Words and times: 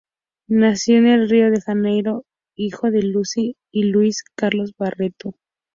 Nació 0.49 0.97
en 0.97 1.29
Río 1.29 1.51
de 1.51 1.61
Janeiro, 1.61 2.25
hijo 2.55 2.89
de 2.89 3.03
Lucy 3.03 3.55
y 3.69 3.83
Luiz 3.83 4.23
Carlos 4.35 4.73
Barreto. 4.75 5.35